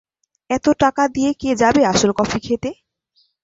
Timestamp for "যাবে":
1.61-1.81